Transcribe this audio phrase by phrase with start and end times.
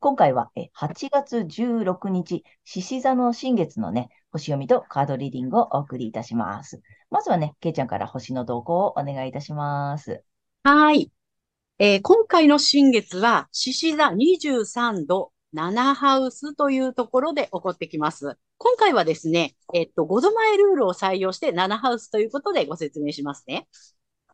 [0.00, 6.82] 今回は8月16日、獅子座の新月のね、星読みとカードリーディングをお送りいたします。
[7.10, 10.24] まずはね、ケイちゃんから星の動向をお願いいたします。
[10.64, 11.12] はい。
[11.78, 18.36] えー、今回の新月は、獅子座23度7ハウスというところで起こってきます。
[18.58, 23.68] 今回はですね、えっと、5度前ルールを採用して7ハウスということでご説明しますね。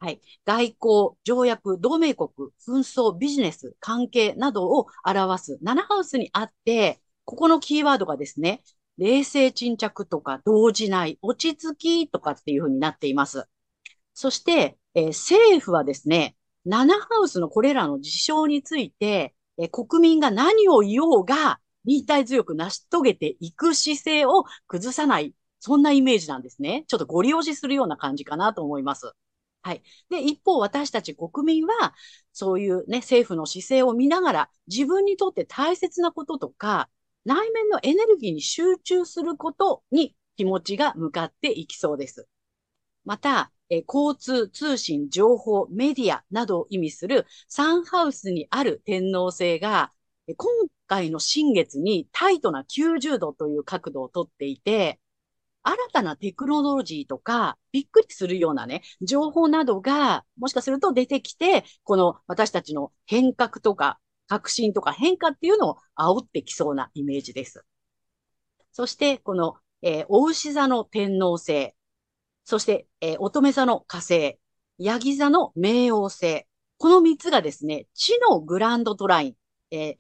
[0.01, 0.21] はい。
[0.45, 2.29] 外交、条約、同盟国、
[2.67, 8.63] 紛争、ビジネス、関係などを表す7ハウスにあって、ここのキーワードがですね、
[8.99, 13.49] 冷静沈着とか動じない、落ち着きとかっていうふうになっています。
[14.13, 16.37] そして、えー、政府はですね、
[16.67, 26.85] 7ハウスのこれらの事象について、えー、国民が何を言おうが、忍耐強く成し遂げていく姿勢を崩さない、そんなイメージなんですね。
[26.89, 29.13] ちょっとご利用しするような感じかなと思います。
[29.65, 29.83] はい。
[30.11, 31.95] で、一方、私たち国民は、
[32.35, 36.91] そういうね、政府の姿勢を見ながら、自分にとって大切なこととか、
[37.25, 42.29] 内面のエネルギーに集中することに気持ちが向かっていきそうです。
[43.05, 49.93] また、え交通、通信、情報、メディアなどを意味するサンハウスにある天皇制が、
[50.37, 50.51] 今
[50.87, 55.01] 回の新月にタイトな90度という角度をとっていて、
[55.65, 63.99] 新たなテクノロジーとか、びっくりするようなね、情報などが、もしかすると出てきて、この私たちの変革とか、
[64.29, 67.65] 革新とか変化っていうのを煽ってきそうなイメージです。
[68.73, 71.73] そして、この、えー、お牛座の天皇星、
[72.45, 74.39] そして、えー、乙女座の火星、
[74.79, 76.45] ヤギ座の冥王星。
[76.77, 79.35] この三つがですね、地のグランドトライン。
[79.71, 79.97] えー、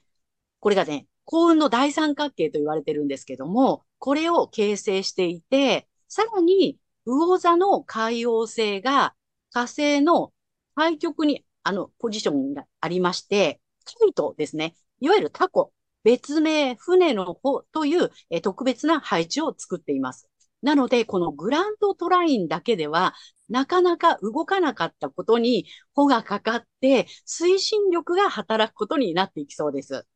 [0.60, 9.14] これがね、幸運の大三角形と言われてるんですけども、これを形成していて、さらに、魚座の海王星が
[9.50, 10.32] 火星の
[10.74, 14.74] 対極にあのポジションがありまして、キイトですね。
[15.00, 20.28] いわゆるタコ、別名船の方というえ特別な配置を作っています。
[20.62, 23.14] なので、このグランドトラインだけでは、
[23.50, 30.06] なかなか動かなかったことに、穂がかかって、推進力が働くことになっていきそうです。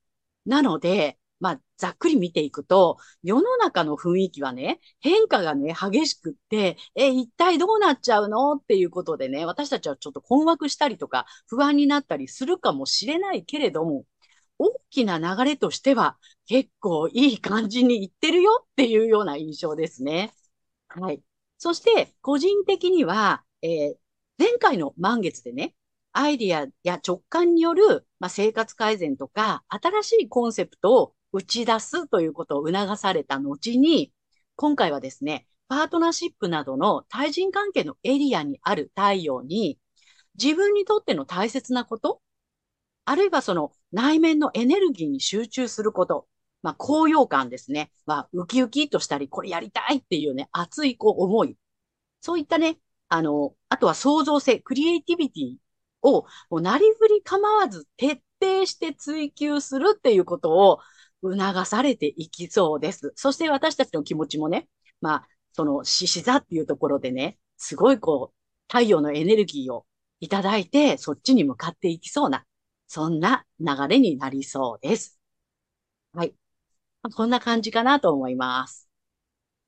[0.48, 14.04] なので、まあ、ざっくり見ていくと、世の中の雰囲気はね、変化がね、激しくって、え、一体どうなっちゃうのっていうことでね、私たちはちょっと困惑したりとか、不安になったりするかもしれないけれども、
[14.58, 20.32] 大きな流れとしては、結構いい感じにいってるよっていうような印象ですね。
[20.88, 21.22] はい。
[21.58, 23.94] そして、個人的には、えー、
[24.38, 25.74] 前回の満月でね、
[26.20, 34.12] アイディアや直感による、まあ、生活改善とか、新しいコンセプトを打ち出すということを促された後に、
[34.56, 39.78] 今回はですね、パートナーシップなどの対人関係のエリアにある太陽に、
[40.42, 42.20] 自分にとっての大切なこと、
[43.04, 46.26] あるいはその内面のエネルギーに集中すること、
[46.62, 47.92] まあ、高揚感ですね。
[48.06, 51.56] まあ、ウキウキとしたり、これやりたいっていうね、熱いこう思い。
[52.20, 55.67] そういったね、あの、あとは創造性、クリエイティビティ
[56.16, 60.80] を、もうなりふり構わず徹底して追求するっていうことを
[61.22, 63.12] 促されていきそうです。
[63.16, 64.68] そして私たちの気持ちもね、
[65.00, 68.36] まあ、その獅子座っていうところでね、すごいこう、
[68.68, 69.86] 太陽のエネルギーを
[70.20, 72.44] いただいて、そっちに向かっていきそうな、
[72.86, 75.18] そんな流れになりそうです。
[76.12, 76.34] はい。
[77.14, 78.88] こんな感じかなと思います。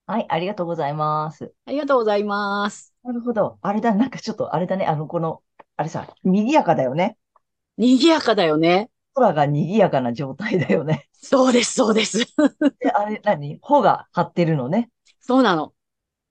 [0.07, 1.53] はい、ありがとうございます。
[1.67, 2.93] ありがとうございます。
[3.05, 3.59] なるほど。
[3.63, 5.43] あれだ、なんかちょっと、あれだね、あの、この、
[5.81, 7.17] あれさ、賑やかだよね。
[7.79, 8.91] 賑やかだよね。
[9.15, 11.09] 空が賑やかな状態だよね。
[11.15, 12.19] そうです、そうです。
[12.19, 13.59] で、あれ、何？
[13.63, 14.91] 穂が張ってるのね。
[15.21, 15.73] そうなの。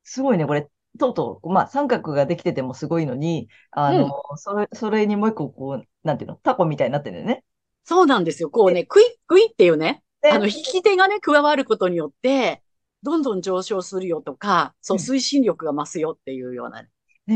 [0.03, 0.67] すごいね、これ。
[0.99, 7.43] とうとう、まあ、三角ができててもすごいのに、あの、うん、それ、それにもう一個、こう、なんていうの、タコみたいになってるよね。
[7.85, 8.51] そうなんですよ。
[8.51, 12.61] こうね、クイックイっていうね、あの、引き手がね、加わることによって、
[13.01, 16.89] どんどん上昇するよとか、そう、うん推進力が増すよっていうような、ね、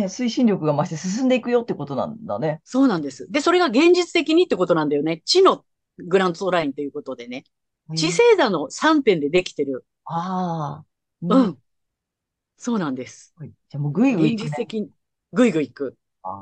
[0.05, 2.61] 推進力が増して進んでいくよってことなんだね。
[2.63, 3.29] そうなんです。
[3.31, 5.21] で、それが現実的にってことなんだよね。
[5.25, 5.65] 地の
[5.97, 7.43] グラントラインということでね。
[7.95, 9.85] 地星座の3点でできてる。
[10.05, 10.85] ああ。
[11.21, 11.59] ううんん。
[12.57, 13.35] そうなんです。
[13.69, 14.47] じゃあもうぐいぐい行くね。
[14.47, 14.91] 現実的に、
[15.33, 15.97] ぐいぐい行く。
[16.23, 16.33] あ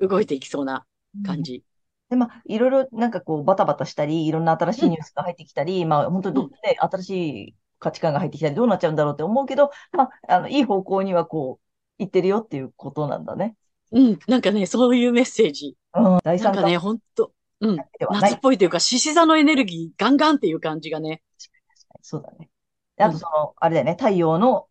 [0.00, 1.18] 動いていきそうなあ。
[1.22, 1.64] 感じ。
[2.10, 7.10] で、まあ、いろいろなんかこう、バタバタしたり、いろんな新しいニュースが入ってきたり、まあ、本当に新し
[7.50, 11.61] い価値観が入ってきたり、どうなっちゃうんだろうって思うけど、まあ、あの、いい方向にはこう、
[12.02, 13.56] 行ってるよっていうことなんだね。
[13.92, 14.18] うん。
[14.26, 15.76] なんかね、そういうメッセージ。
[15.94, 17.76] うん、第三感なんかね、ほんと、うん。
[18.10, 18.40] 夏っ。
[18.40, 21.22] ぽいというか、獅子座のエネルギーガンガンっていう感じがね。
[22.00, 22.50] そうだね。
[22.96, 24.66] であとその、あれだよね、太陽の、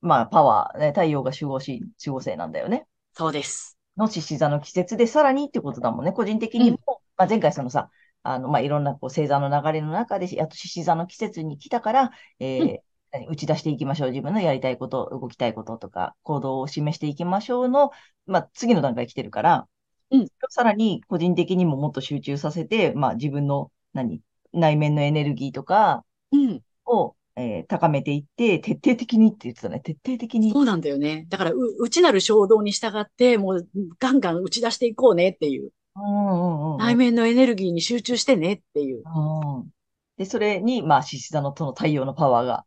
[0.00, 2.86] まあ、パワー、ね、太陽が守護神、守護星なんだよね。
[3.14, 3.78] そうです。
[3.96, 6.12] の獅子座の季節でさらにってことだもんね。
[6.12, 6.78] 個人的にも、
[7.16, 7.90] まあ、前回そのさ、
[8.22, 12.80] あの、まあ、いろんなこう星座の流れの中で、あと獅子座の季節に来たから、えーうん何
[13.28, 14.10] 打ち出していきましょう。
[14.10, 17.90] 自分のやりたいこと、動きたいこととか、行動を示していきましょうの、
[18.26, 19.68] まあ、次の段階来てるから、
[20.10, 24.20] うんさらに個人的にももっと集中させて、まあ、自分の、何、
[24.52, 26.62] 内面のエネルギーとかうん。
[26.84, 29.80] を、えー高めていって、徹底的にって言ってたね。
[29.80, 30.52] 徹底的に。
[30.52, 31.26] そうなんだよね。
[31.28, 35.72] だから、う、内なる衝動に従って、もう、ガンガン打ち出していこうねっていう。
[35.96, 36.78] うんうんうん。
[36.78, 39.02] 内面のエネルギーに集中してねっていう。
[39.04, 39.76] うん
[40.16, 42.64] で、それに、まあ、獅子座のとの太陽のパワーが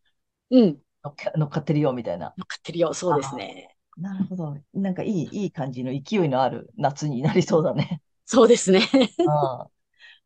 [0.51, 0.81] うん。
[1.03, 2.33] 乗っか乗っかってるよ、みたいな。
[2.37, 2.93] 乗っかってるよ。
[2.93, 3.75] そうですね。
[3.97, 4.57] なるほど。
[4.73, 8.01] なんかいい、いい感じの勢いのある夏になりそうだね。
[8.25, 8.81] そうですね。
[9.19, 9.69] うん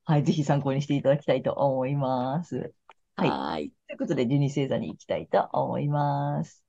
[0.05, 2.73] はい、ぜひ参考にしていただきたいと思います。
[3.15, 3.73] はいはーい。
[3.87, 6.63] ということで、12星座に行きたいと思います。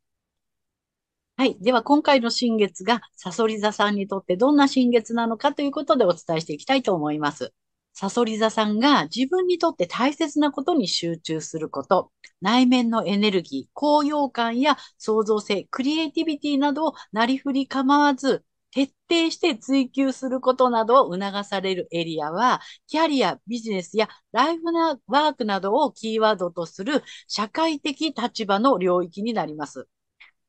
[1.37, 1.57] はい。
[1.61, 7.53] では、今回の新月が、サソリ座さんにとってどんな新月なのかということでお伝えしていきたいと思います。
[7.95, 12.11] サソリ座さんが自分にとって大切なことに集中すること、
[12.41, 29.87] 内面のエネルギー、高揚感や創造性、クリエイティビティなどをなりふり構わず、徹底して追求することなどを促されるエリアは、キャリア、ビジネスやライフなワークなどをキーワードとする社会的立場の領域になります。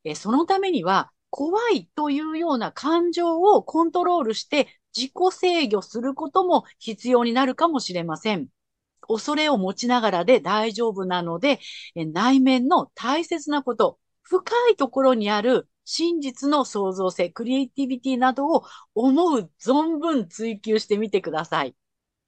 [0.03, 8.47] えそのためには、怖いというような感情をコントロールして自己制御することも必要になるかもしれません。
[9.07, 11.59] 恐れを持ちながらで大丈夫なので、
[11.95, 18.63] 内面の大切なこと、深いところにある真実の創造性、クリエイティビティなどを
[18.95, 21.75] 思う存分追求してみてください。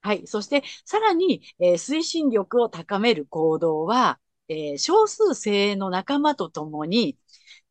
[0.00, 0.26] はい。
[0.26, 7.18] そして、さらに、えー推進力を高める行動は、えー少数精鋭の仲間と共に、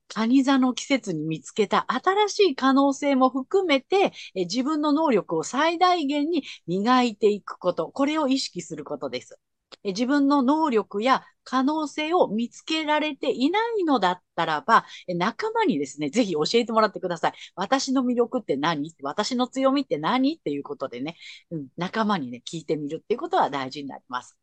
[0.10, 9.40] 蟹座の季節に見つけた新しい可能性も含めて、え自分の能力を最大限に磨いていくこと、これを意識することです。
[9.84, 17.34] え自分の能力や可能性を見つけられていないのだったらば、え仲間にですね、ぜひ教えてもらってください。
[17.56, 18.96] 私の魅力って何？
[19.02, 20.36] 私の強みって何？
[20.36, 21.16] っていうことでね、
[21.52, 24.38] うん、仲間にね、聞いてみるっていうことは大事になります。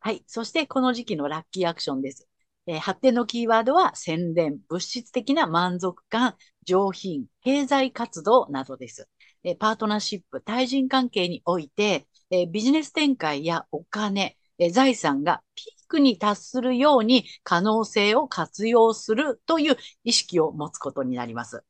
[0.00, 0.22] はい。
[0.26, 2.28] そして、この時期のラッキーアクションです。
[2.68, 9.08] えー発展のキーワードは宣伝、物質的な満足感、上品、経済活動などです。
[9.42, 21.64] えーパートナーシップ、対人関係において、えービジネス展開やお金、え財産がピークに達するように可能性を活用するという意識を持つことになります。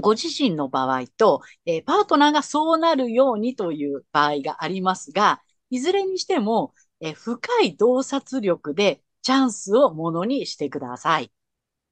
[0.00, 11.32] ご自身の場合と、えパートナーがそうなるようにという場合がありますが、いずれにしても、え深い洞察力でチャンスをものにしてください。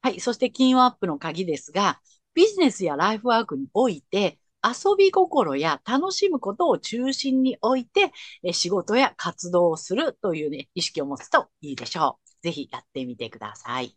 [0.03, 0.21] はい。
[0.21, 2.01] そして金運アップの鍵ですが、
[2.35, 8.13] ビジネスやライフワークにおいて、遊び心や楽しむことを中心に置いて、
[8.53, 12.43] 仕事や活動をするというね、意識を持つといいでしょう。
[12.43, 13.97] ぜひやってみてください。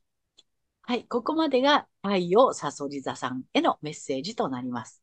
[0.84, 1.06] はい。
[1.08, 5.02] ここまでが太陽サソリ座さんへのメッセージとなります。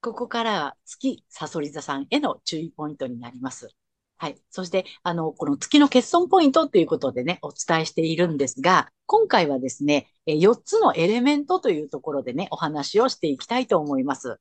[0.00, 3.70] ここからは月サソリ座さんへの注意ポイントになります。
[4.22, 4.36] はい。
[4.50, 14.38] そして、あの、この月の欠損ポイントということでね、お伝えしているんですが、今回はですね、4つのエレメントというところでね、お話をしていきたいと思います。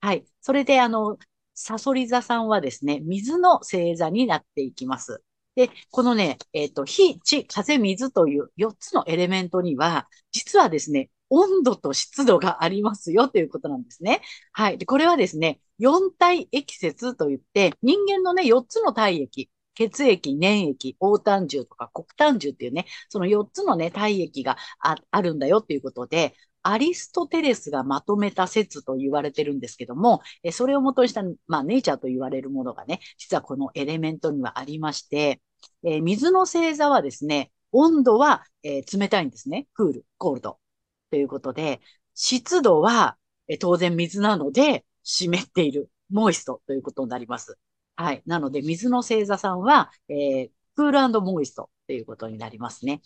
[0.00, 0.24] はい。
[0.40, 1.18] それで、あの、
[1.52, 5.20] サソリ座さんはですね、水の星座になっていきます。
[5.56, 14.20] で、このね、えっ、と、火、地、風、水という4つのエレメントには、実はですね、温度と湿度がありますよということなんですね。
[14.52, 14.78] はい。
[14.78, 35.40] で、これはですね、四体液説といって、人間のね、4つの体液、血液、粘液、黄胆汁とか黒胆汁っていうね、その4つのね、体液がああるんだよっていうことで、アリストテレスがまとめた説と言われてるんですけども、えそれを元にした、まあ、ネイチャーと言われるものがね、実はこのエレメントにはありまして、
[35.84, 39.66] えー水の星座はですね、温度は、えー冷たいんですね。
[39.74, 40.58] クール、コールド。
[41.10, 41.80] ということで、
[42.14, 43.16] 湿度は、
[43.48, 47.58] えー当然水なので、湿っている、モイストということになります。
[47.96, 48.22] はい。
[48.26, 53.00] なので、水の星座さんは、えークールモイストということになりますね。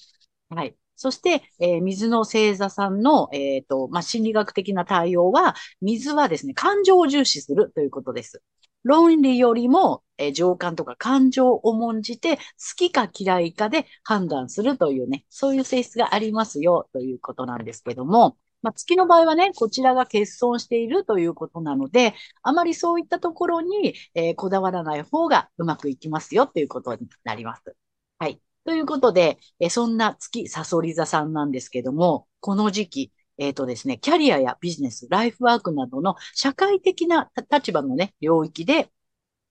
[0.49, 0.76] はい。
[0.97, 8.43] そして、えー水の星座さんの、えっと、まあ、心理学的な対応は、水はですね、感情を重視するということです。
[8.85, 12.43] 論理よりも、えー情感とか感情を重んじて、好
[12.76, 27.77] きか嫌いかで判断するというね、そういう性質がありますよということなんですけども、まあ、月の場合はね、こちらが欠損しているということなので、あまりそういったところに、えーこだわらない方がうまくいきますよということになります。
[28.19, 28.41] はい。
[28.65, 38.91] ということで、えそんな月サソリ座さんなんですけども、この時期、えっとですね、キャリアやビジネス、ライフワークなどの社会的な立場のね、領域で、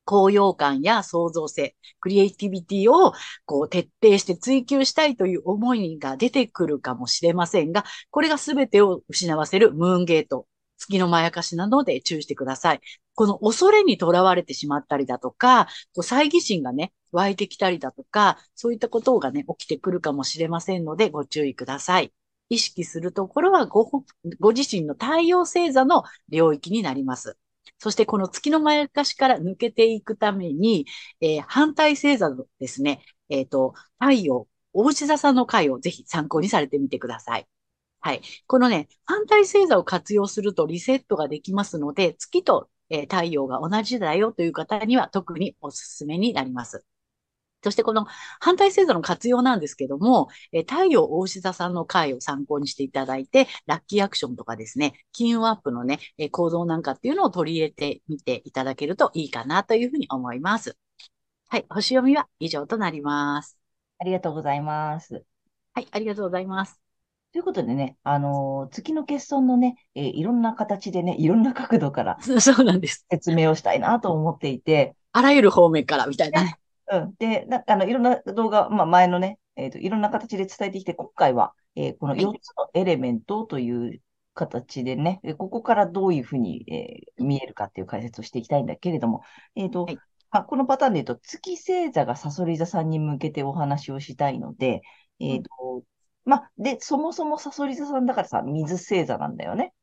[0.08, 3.12] 高揚感や創造性、クリエイティビティを
[3.46, 10.48] こう徹底して追求したいという思いが出てくるかもしれませんが、これが全てを失わせるムーンゲート、
[10.78, 12.82] 月のまやかしなので注意してください。
[13.16, 22.14] この恐れにとらわれてしまったりだとか、こう猜疑心がね、湧いてきたりだとか、そういったことがね、起きてくるかもしれませんのでご注意ください。
[22.50, 23.90] 意識するところはご、
[24.40, 27.38] ご自身の太陽星座の領域になります。
[27.80, 30.86] そしてこの月のまやかしから抜けていくために、
[31.22, 37.48] えー反対星座のですね、えっ、と、太陽、大牛座さんの回をぜひ参考にされてみてください。
[38.00, 38.22] はい。
[38.48, 46.86] このね、反対星座を活用するとリセットができますので、月と、えー太陽が同じだよという方には特におすすめになります。
[47.68, 48.06] そしてこの
[48.40, 60.78] 反対星座の活用なんですけども、えー太陽大牛座さんの回を参考にしていただいて、ラッキーアクションとかですね、金運アップのね、えー行動なんかっていうのを取り入れてみていただけるといいかなというふうに思います。
[61.50, 61.66] はい。
[61.70, 63.58] 星読みは以上となります。
[64.00, 65.24] ありがとうございます。
[65.74, 65.88] はい。
[65.92, 66.80] ありがとうございます。
[67.34, 73.06] ということでね、あのー月の欠損のね、えーいろんな形でね、いろんな角度からそそうなんです。
[73.12, 76.60] 説明をしたいなと思っていて、あらゆる方面からみたいなね。
[76.92, 77.16] うん。
[77.18, 84.02] で、なあの、いろんな動画、まあ、前のね、えっと、いろんな形で伝えてきて、今回は、えーこのはい4つのエレメントという
[84.34, 89.22] 形でね、えここからどういうふうに、えー見えるかっていう解説をしていきたいんだけれども、
[89.56, 90.00] えっと、はい
[90.32, 94.82] まあ、このパターンで言うと、月星座がサソリ座さんに向けてお話をしたいので、
[95.20, 95.84] えっと、
[96.26, 99.74] まあ、で、そもそもサソリ座さんだからさ、水星座なんだよね。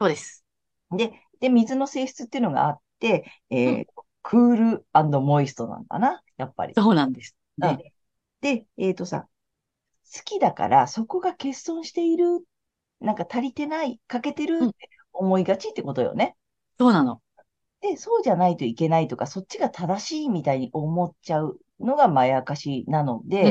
[0.00, 0.44] そうです。
[0.90, 3.86] で、で、水の性質っていうのがあって、えー
[4.26, 6.74] クールモイストなんだな、やっぱり。
[6.74, 7.36] そうなんです。
[7.62, 7.92] うんね。
[8.40, 9.28] で、えっとさ、
[10.14, 12.26] 好きだから、そこが欠損している、
[13.00, 16.36] なんか足りてない、欠けてるうんって思いがちってことよね。
[16.78, 17.20] そうなの。
[17.80, 23.42] で、そうじゃないといけないとか、そっちが正しいみたいに思っちゃうのがまやかしなので、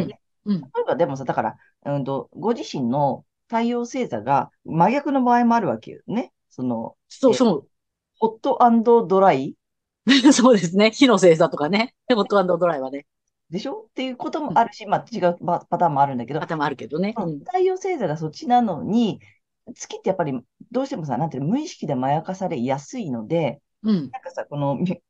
[0.46, 0.63] うん。
[0.75, 6.34] 例えばでもさ、だから、うんと、ご自身の太陽星座が真逆の場合もあるわけよね。
[6.50, 7.68] その、そう、そ
[8.20, 8.58] ホット
[9.08, 9.54] ドライう。
[10.34, 10.92] そうですね。
[10.92, 11.96] 火の星座とかね。
[12.14, 13.06] ホットドライはね。
[13.50, 13.86] でしょ？
[13.90, 17.14] っていうこともあるし、まあ違うパパターンもあるんだけど、頭あるけどね。
[17.18, 17.40] ううんん。
[17.40, 19.20] 太陽星座がそっちなのに、
[19.76, 20.40] 月ってやっぱり
[20.72, 24.12] どうしてもさ、なんていうの、無意識でまやかされやすいので、うん。
[24.12, 25.02] なんかさ、このみ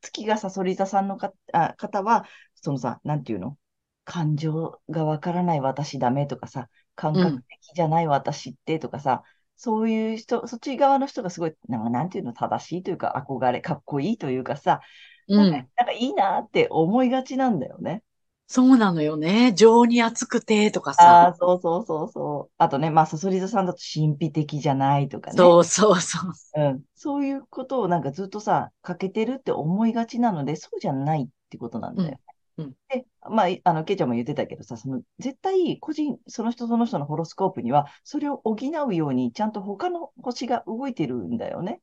[0.00, 3.56] 月がさそり座さんのかあ方は、そのさ、なんていうの、
[4.04, 9.22] 感情がわからない私ダメとかさ、感覚的じゃない私ってとかさ、
[9.64, 14.80] そういう人、そっち側の人がすごい、なんかなんていうの、正しいというか、憧れ、かっこいいというかさ、
[15.28, 15.52] うん。
[15.52, 18.02] なんかなんかいいなって思いがちなんだよね。
[18.48, 19.52] そうなのよね。
[19.54, 21.28] 情に熱くてとかあさ。
[21.28, 22.52] あ、そうそうそうそう。
[22.58, 25.36] あとね、まあ、さそり座さんだと神秘的じゃないとかね。
[25.36, 26.32] そうそうそう。
[26.60, 26.82] うん。
[26.96, 32.08] そういうことをなんかずっとさ、欠けてるって思いがちなので、そうじゃないってことなんだよ。
[32.08, 32.74] うんうん。
[32.88, 38.56] で、まあ、いあの、ケイちゃんも言ってたけどさ、その、絶対、個人、その人その人のホロスコープには、それを補
[38.88, 41.80] うように、ちゃんと他の星が動いてるんだよね。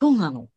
[0.00, 0.48] そうなの。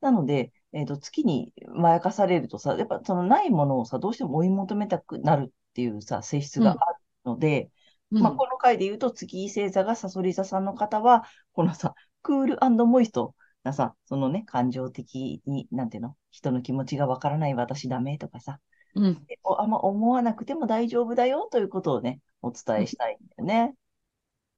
[0.00, 6.78] なので、えっと、月にまやかされるとさ、やっぱそのないものをさ、どうしても追い求めたくなるっていうさ、性質がある
[7.24, 7.70] ので、
[8.12, 8.22] うん。
[8.22, 18.60] まあ、この回で言うと、月星座がサソリ座さんの方は、このさ、クールモイストなさ、そのね、感情的に、なんていうの、人の気持ちがわからない私ダメとかさ、
[18.94, 19.26] うん。
[19.58, 23.74] あんま思わなくても大丈夫だよということをね、お伝えしたいんだよね。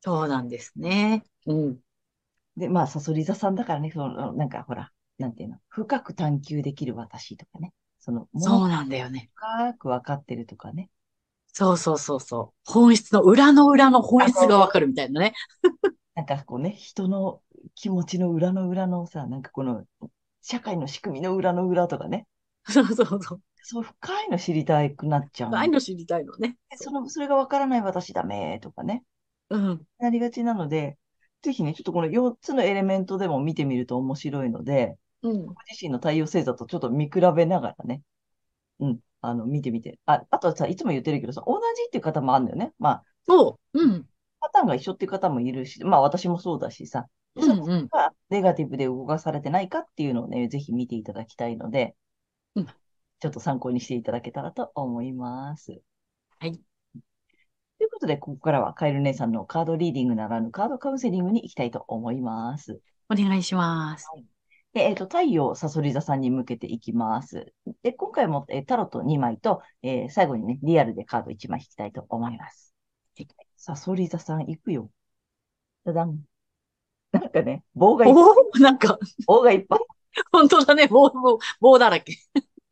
[0.00, 1.24] そうなんですね。
[1.46, 1.78] うん。
[2.56, 9.30] で、まあ、サソリ座さんだからね、その、なんかほら、なんていうの、深く探求できる私とかね、その、そうなんだよね。
[9.34, 10.88] 深くわかってるとかね、
[11.52, 12.70] そうそうそうそう。
[12.70, 15.34] 本質の裏の裏の本質がわかるみたいなね。
[16.14, 17.40] なんかこうね、人の
[17.74, 19.84] 気持ちの裏の裏のさ、なんかこの、
[20.42, 22.26] 社会の仕組みの裏の裏とかね、
[22.64, 23.40] そうそうそう。
[23.62, 25.58] そう、深いの知りたくなっちゃうの。
[25.58, 26.56] 深いの知りたいのね。
[26.70, 29.04] でその、それがわからない私ダメとかね、
[29.50, 29.86] うん。
[29.98, 30.96] なりがちなので、
[31.42, 35.46] ぜひね、ちょっとこの4つのエレメントでも見てみると面白いので、うん。
[35.46, 38.02] ご自身の太陽星座とちょっと見比べながらね、
[38.78, 39.98] うん、あの、見てみて。
[40.06, 42.72] あ、あとはさ、いつも言ってるけどさ、同じっていう方もあるんだよね。
[42.78, 43.80] まあ、そう。
[43.80, 44.06] うん。
[44.40, 47.88] パターンが一緒っていう方もいるし、まあ私もそうだしさ、うんうん。
[47.88, 51.92] がネガティブで動かされてないかっていうのをね、ぜひ見ていただきたいので、うん
[53.20, 55.80] ちょっと参考にしていただけたらと思います。
[56.38, 56.52] はい。
[56.52, 62.80] ということで、ここからはカエル姉さんのカードリーディングならぬカードカウンセリングに行きたいと思います。
[63.10, 64.06] お願いします。
[64.72, 67.52] で、えっ、と、太陽サソリ座さんに向けていきます。
[67.82, 72.74] で、今回も、えータロット2枚と、えー最後にね、リアルでカード1枚引きたいと思います
[73.16, 73.28] はい。
[73.56, 74.90] サソリ座さん行くよ。
[75.84, 76.20] だだん。
[77.12, 79.80] なんかね、棒がいっおお、なんか、棒がいっぱい。
[80.32, 80.86] 本当だね。
[80.86, 82.14] 棒、棒、棒だらけ。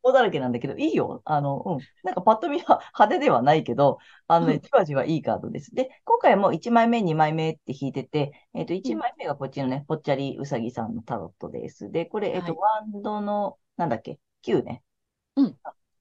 [0.08, 1.22] 棒だらけなんだけど、いいよ。
[1.24, 1.78] あの、うん。
[2.02, 5.74] なんかパッと見は派手ではないけど、あのね、うんじわじわいいカードです。
[5.74, 11.90] で、今回も1枚目、2枚目って引いてて、えっ、と、1枚目がこっちのね、ぽっちゃりうさぎさんのタロットです。
[11.90, 14.82] で、これ、えっ、と、ワンドの、なんだっけ、9ね。
[15.36, 15.56] うん。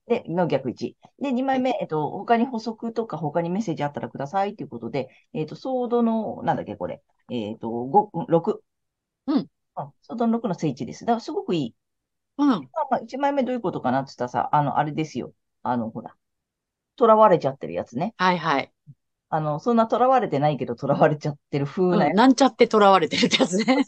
[0.07, 0.95] で、の逆1。
[1.19, 7.01] で、2枚目、えっ、と、他に補足とか他にメッセージあったらくださいということで、えっ、と、ソードの、なんだっけ、これ。
[7.29, 8.63] えっ、と、5、6。
[9.27, 9.47] うん。
[10.01, 11.05] ソードの6の聖地です。
[11.05, 11.75] だからすごくいい。
[12.37, 12.69] うん。
[12.73, 15.33] まあ、まあ、1枚目どういうことかなって言ったらさ、あの、あれですよ。
[15.63, 16.15] あの、ほら。
[16.99, 18.15] 囚われちゃってるやつね。
[18.17, 18.71] はいはい。
[19.29, 22.09] あの、そんな囚われてないけど囚われちゃってる風なやつ。
[22.11, 22.15] うん。
[22.15, 23.85] なんちゃって囚われてるってやつね。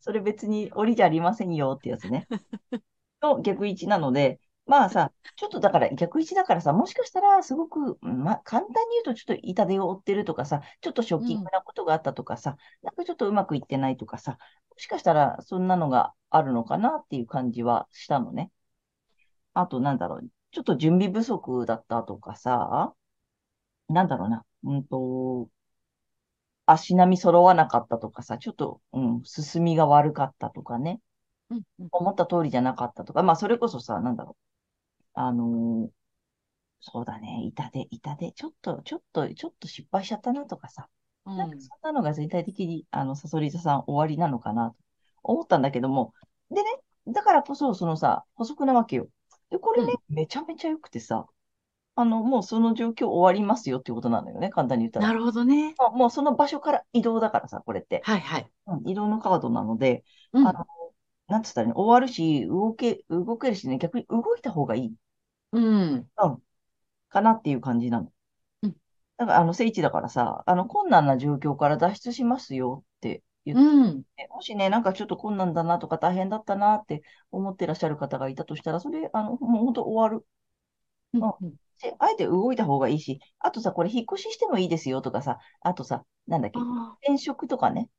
[0.00, 2.26] それ別に檻じゃありませんよってやつね。
[3.22, 14.38] の逆位置なので、まあさ、ちょっとだから逆位置だからさ、もしかしたらすごく、まあ簡単に言うとちょっと痛手を負ってるとかさ、ちょっとショッキングなことがあったとかさ、なんかちょっとうまくいってないとかさ、も
[14.78, 18.50] しかしたらそんなのがあるのかなっていう感じはしたのね。
[19.54, 22.92] あとなんだろう、ちょっと準備不足だったとかさ、
[23.88, 25.48] なんだろうな、うんと、
[26.66, 31.00] 足並み揃わなかったとかさ、ちょっと、うん、進みが悪かったとかね。
[31.50, 34.55] うんうん思った通りじゃなかったとか、まあ、それこそさ、なんだろう。
[35.16, 35.96] あのー
[36.80, 40.88] そうだね、痛手、痛手、ちょっと、ちょっと、ちょっと失敗しちゃったなとかさ、
[41.24, 44.76] うんなんかそんなのが全体的に、あの、サソリ座さん終わりなのかなと
[45.24, 46.14] 思ったんだけども、
[46.50, 46.70] でね、
[47.08, 49.08] だからこそ、そのさ、補足なわけよ。
[49.50, 51.26] で、これね、めちゃめちゃ良くてさ、
[51.96, 55.08] あの、もうその状況終わりますよっていうことなのよね、簡単に言ったら。
[55.08, 55.74] なるほどね。
[55.78, 58.02] まあもうその場所から移動だからさ、これって。
[58.04, 58.50] はいはい。
[58.66, 60.66] うん、移動のカードなので、うんあの、
[61.26, 64.94] なんつったらいいの、終わるし、動け、動けるしね、逆に動いた方がいい。
[65.52, 65.60] う
[65.96, 66.10] ん。
[66.18, 66.42] うん。
[67.08, 68.12] かなっていう感じなの。
[68.62, 68.76] うん。
[69.16, 74.04] だから、あの、聖地だからさ、あの、困難な状況から脱出しますよって言っうん。
[74.16, 80.26] て、もしね、なんかちょっと困難だなとか大変だったなって思ってらっしゃる方がいたとしたら、それ、あの、もう本当終わる。
[81.14, 87.90] うんうんで、あえて動いた方がいいし、あとさ、これ引っ越ししてもいいですよとかさ、あとさ、なんだっけ、あ転職とかね、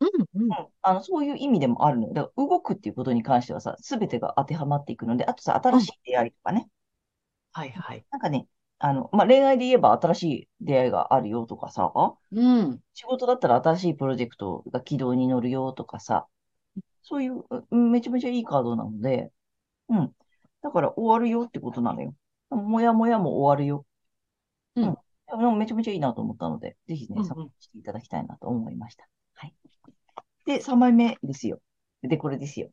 [0.00, 0.50] ーうんうん。
[0.50, 2.14] うんあの、そういう意味でもあるのよ。
[2.14, 6.68] だから動くっていうことに関してはさ、すべてが当てはまっていくので、あとさ、新しい出会いとかね。
[7.56, 8.04] はいはい。
[8.10, 8.46] なんかね、
[8.78, 11.90] あの、まあ、恋愛で言えば新しい出会いがあるよとかさ、
[12.30, 12.80] うん。
[12.92, 16.26] 仕事だったら新しいプロジェクトが軌道に乗るよとかさ、
[17.02, 19.32] そういう、うんめちゃめちゃいいカードなので、
[19.88, 20.12] うん。
[20.62, 22.14] だから終わるよってことなのよ。
[22.50, 23.86] もやもやも終わるよ。
[24.74, 24.96] うんうん
[25.28, 29.08] でもめちゃめちゃいいなと思ったので、ぜひね、参考にしていただきたいなと思いました。
[29.34, 29.54] はい。
[30.44, 31.58] で、3枚目ですよ。
[32.02, 32.70] で、これですよ。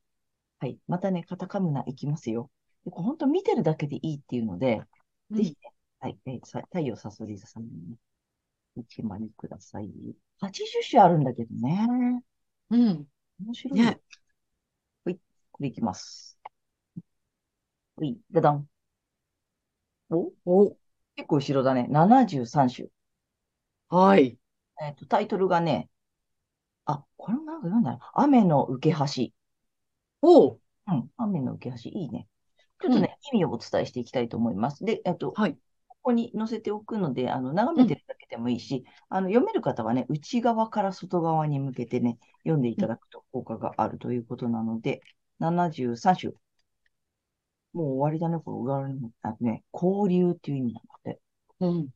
[0.60, 0.78] はい。
[0.88, 2.52] またね、カタカムナいきますよ。
[2.86, 4.82] 本当見てるだけでいいっていうので、
[5.32, 5.58] うんぜひね、
[6.00, 7.98] はい、えーさ太陽さそり座さんにね、
[8.76, 9.92] 1枚ください。
[10.40, 11.88] 80種あるんだけどね。
[12.70, 13.08] うん。
[13.40, 13.80] 面白い。
[13.80, 14.00] ね。
[15.06, 15.20] はい、
[15.52, 16.38] これいきます。
[17.96, 18.68] はい、ダダン。
[20.10, 20.78] おお、
[21.16, 21.88] 結構後ろだね。
[21.90, 22.88] 73種。
[23.90, 24.38] はい。
[24.82, 25.90] えっと、タイトルがね、
[26.86, 28.12] あ、これもなんか読んだな。
[28.16, 29.32] 雨の受け橋。
[30.22, 30.58] お、う
[30.92, 31.90] ん、雨の受け橋。
[31.92, 32.28] いいね。
[32.84, 34.84] ちょっとね、意味をお伝えしていきたいと思います。
[34.84, 35.58] で、えっと、はい。
[35.88, 45.02] ここに載せておくので、あの、眺めてるだけでもいいし、あの、読める方はね、内側から外側に向けてね、読んでいただくと効果があるということなので、
[45.40, 46.34] 73種。
[47.72, 51.20] もう終わりだね、これ、裏にも、あね、交流っていう意味なので。
[51.62, 51.88] うん。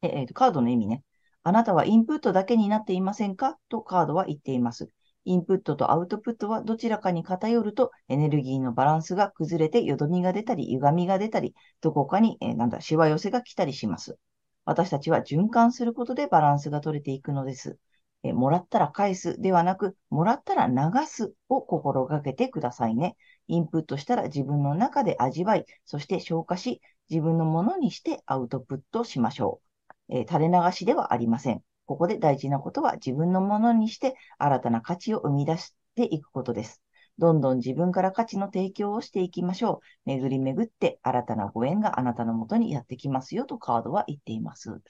[0.00, 1.04] で、えっと、カードの意味ね。
[1.44, 3.58] あなたはインプットだけになっていませんか？
[3.68, 4.88] とカードは言っています。
[5.24, 14.18] インプットとアウトプットはどちらかに偏るとエネルギーのバランスが崩れてよどみが出たり歪みが出たり、どこかに、えーなんだ、しわ寄せが来たりします。
[14.64, 17.78] 私たちは循環することでバランスが取れていくのです。
[18.24, 23.16] えもらったら返すではなく、もらったら流すを心がけてくださいね。
[23.48, 26.80] インプットしたら自分の中で味わい、そして消化し、
[27.10, 29.60] 自分のものにしてアウトプットしましょ
[30.08, 30.14] う。
[30.14, 31.62] えー、垂れ流しではありません。
[31.86, 36.82] ここで大事なことは自分のものにして新たな価値を生み出していくことです。
[37.18, 40.10] どんどん自分から価値の提供をしていきましょう。
[40.10, 44.80] 巡り巡って新たなご縁があなたのもとにやってきますよとカードは言っています。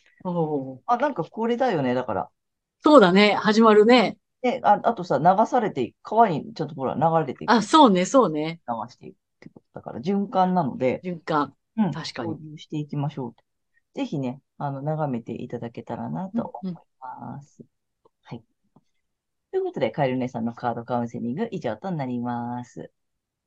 [0.86, 1.94] あ、なんかこれだよね。
[1.94, 2.28] だから。
[2.82, 3.34] そうだね。
[3.34, 4.18] 始まるね。
[4.42, 7.50] で、ああとさ、流されて、川にちょっとほら、流れていく。
[7.50, 8.60] あ、そうね、そうね。
[8.68, 11.00] 流していくってことだから、循環なので。
[11.04, 11.54] 循環。
[11.76, 11.92] うん。
[11.92, 12.58] 確かに。
[12.58, 13.34] していきましょう。
[13.94, 17.60] ぜひね、あの、眺めていただけたらなと思います。
[17.60, 18.44] うんうん、はい。
[19.50, 22.92] ということで、カエル姉さんのカードカウンセリング以上となります。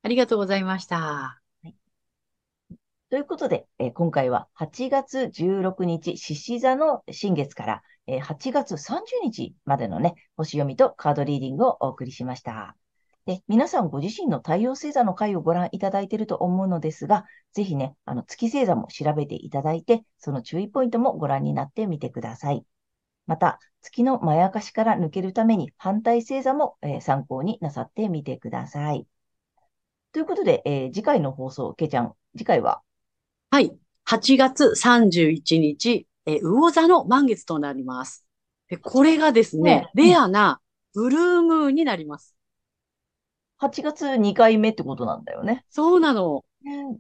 [0.01, 0.97] ありがとうございました。
[0.97, 1.73] はい、
[3.10, 12.75] ということで、えー、今回は8月16日、獅子座の新月から、え8月30日までのね、星読みとカードリーディングをお送りしました。
[13.26, 22.64] で、皆さんご自身の太陽星座の回をご覧いただいていると思うのですが、ぜひね、あの月星座も調べていただいて、その注意ポイントもご覧になってみてください。
[23.26, 29.08] また、月のまやかしから抜けるために反対星座も、えー、参考になさってみてください。
[30.12, 32.82] ということで、えー、次回の放送、けちゃん、次回は？
[33.50, 33.76] はい。
[34.08, 38.24] 8月31日、えー、魚座の満月となります。
[38.70, 40.62] で、これがですね、ねレアな
[40.94, 42.36] ブルームーンになります。
[43.58, 45.65] 8月2回目ってことなんだよね。
[45.70, 46.44] そうなの。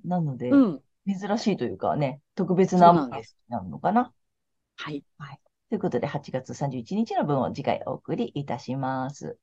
[0.03, 4.13] なので、うん、珍しいというかね、特別な満月なのかな。
[4.75, 5.03] はい。
[5.17, 5.39] はい。
[5.69, 9.37] ということで、8月31日の分を次回お送りいたします。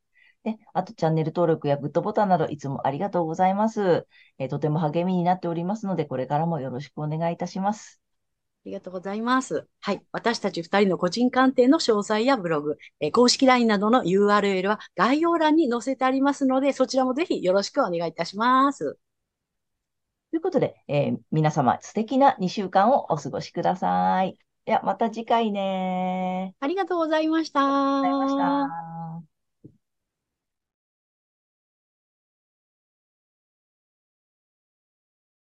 [0.45, 4.07] で、あとチャンネル登録やグッドボタンなどいつもありがとうございます。
[4.39, 8.02] えー、とても励みになっておりますので、これからもよろしくお願いいたします。
[8.65, 9.67] ありがとうございます。
[9.81, 10.03] はい。
[10.13, 18.99] 私たち二人の個人鑑定の詳細やブログ、えー、公式 LINE などの URL は概要欄に載せてありますので、そちらもぜひよろしくお願いいたします。
[20.31, 24.39] ということで、えー、皆様素敵な2週間をお過ごしください。
[24.65, 26.55] では、また次回ね。
[26.61, 27.61] ありがとうございました。
[28.01, 29.32] ありがとうございました。